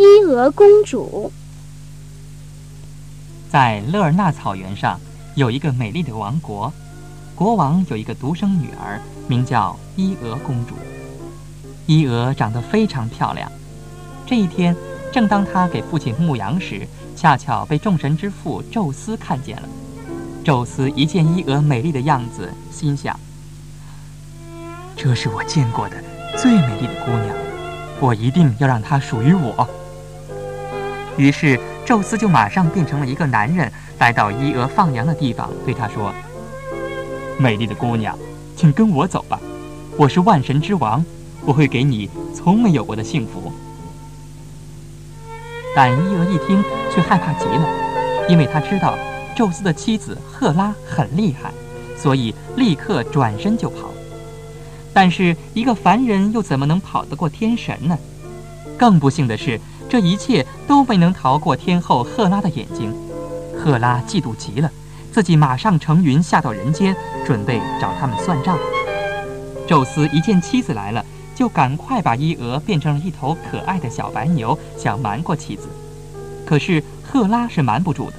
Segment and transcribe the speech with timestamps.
[0.00, 1.32] 伊俄公主。
[3.50, 5.00] 在勒尔纳草原上，
[5.34, 6.72] 有一个美丽的王国，
[7.34, 10.76] 国王有一个独生女儿，名叫伊俄公主。
[11.86, 13.50] 伊俄长得非常漂亮。
[14.24, 14.76] 这一天，
[15.12, 16.86] 正当她给父亲牧羊时，
[17.16, 19.68] 恰巧被众神之父宙斯看见了。
[20.44, 23.18] 宙斯一见伊俄美丽的样子，心想：
[24.94, 25.96] 这是我见过的
[26.36, 27.36] 最美丽的姑娘，
[27.98, 29.68] 我一定要让她属于我。
[31.18, 36.14] 于是，宙斯就马上变成了一个男人，来到伊俄放羊的地方，对她说
[37.38, 38.16] ：“美丽的姑娘，
[38.56, 39.38] 请跟我走吧，
[39.96, 41.04] 我是万神之王。”
[41.44, 43.50] 我会给你从没有过的幸福，
[45.74, 46.62] 但伊俄一听
[46.92, 47.66] 却害怕极了，
[48.28, 48.98] 因为他知道
[49.34, 51.50] 宙斯的妻子赫拉很厉害，
[51.96, 53.88] 所以立刻转身就跑。
[54.92, 57.96] 但是一个凡人又怎么能跑得过天神呢？
[58.76, 62.94] 更不幸的是，这一切都没能逃过天后赫拉的眼睛。
[63.56, 64.70] 赫拉嫉妒极了，
[65.12, 66.94] 自己马上乘云下到人间，
[67.26, 68.58] 准备找他们算账。
[69.66, 71.04] 宙斯一见妻子来了。
[71.38, 75.68] 就赶快把伊俄变成了一头可爱的小白牛，想瞒过妻子。
[76.44, 78.14] 可是赫拉是瞒不住的。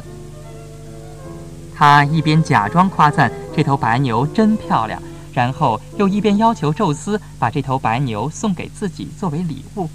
[1.75, 9.89] 他一边假装夸赞这头白牛真漂亮，然后又一边要求宙斯把这头白牛送给自己作为礼物。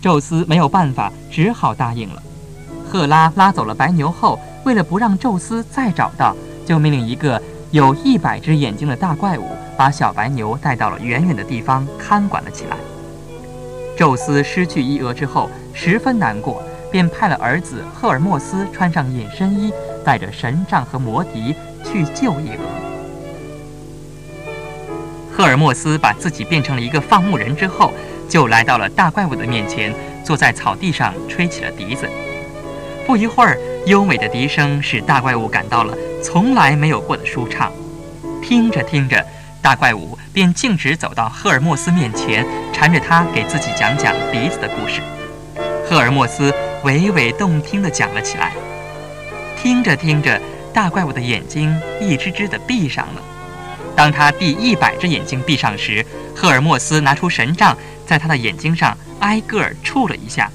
[0.00, 2.22] 宙斯没有办法，只好答应了。
[2.88, 7.40] 赫拉拉走了白牛后，为了不让宙斯再找到，就命令一个。
[7.70, 9.44] 有一百只眼睛的大怪物
[9.76, 12.78] 把小白牛带到了远远的地方看管了起来。
[13.94, 19.70] 宙斯失去伊俄之后十分难过，便派了儿子赫尔墨斯穿上隐身衣，
[20.02, 22.87] 带着神杖和魔笛去救伊俄。
[25.38, 27.94] 赫尔墨斯把自己变成了一个放牧人之后，
[28.28, 29.94] 就来到了大怪物的面前，
[30.24, 32.10] 坐在草地上吹起了笛子。
[33.06, 35.96] 不一会儿，优美的笛声使大怪物感到了。
[36.24, 37.72] 从来没有过的舒畅，
[38.42, 39.24] 听着听着，
[39.62, 45.00] 大怪物便径直走到赫尔墨斯面前，缠着他给自己讲讲笛子的故事。
[45.88, 48.54] 赫尔墨斯娓娓动听地讲了起来。
[49.56, 50.40] 听着听着，
[50.74, 53.22] 大怪物的眼睛一只只地闭上了。
[53.98, 57.76] 当他第一百只眼睛闭上时，赫尔墨斯拿出神杖，
[58.06, 60.48] 在他的眼睛上挨个儿触了一下，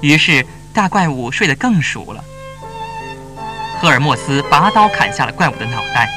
[0.00, 0.44] 于是
[0.74, 2.24] 大怪物睡得更熟了。
[3.80, 6.10] 赫尔墨斯拔刀砍下了怪物的脑袋，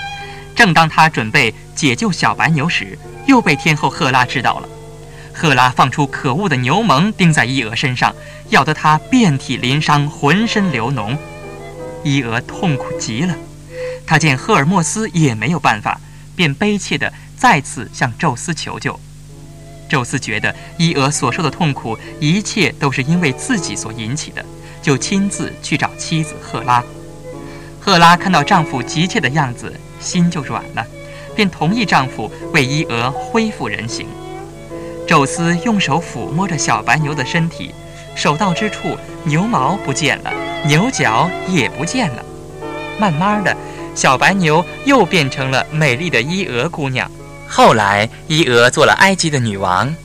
[0.56, 2.98] 正当他准备解救小白牛时，
[3.28, 4.68] 又被天后赫拉知道了。
[5.36, 8.16] 赫拉放出可恶的牛虻，钉在伊俄身上，
[8.50, 11.16] 咬得他遍体鳞伤，浑身流脓。
[12.04, 13.36] 伊俄痛苦极了，
[14.08, 16.02] 他见赫尔墨斯也没有办法，
[16.36, 19.00] 便悲切地再次向宙斯求救。
[19.88, 24.44] 宙斯觉得伊俄所受的痛苦，一切都是因为自己所引起的，
[24.82, 26.84] 就亲自去找妻子赫拉。
[27.80, 30.86] 赫拉看到丈夫急切的样子，心就软了，
[31.36, 34.08] 便同意丈夫为伊俄恢复人形。
[35.08, 37.72] 宙斯用手抚摸着小白牛的身体，
[38.16, 40.34] 手到之处，牛毛不见了，
[40.66, 42.26] 牛角也不见了。
[43.00, 43.56] 慢慢的，
[43.96, 47.10] 小白牛又变成了美丽的伊俄姑娘。
[47.48, 49.96] 后来，伊俄做了埃及的女王，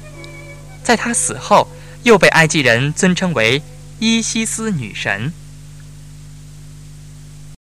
[0.85, 1.67] 在她死后，
[2.05, 3.61] 又被埃及人尊称为
[3.99, 5.33] 伊西斯女神。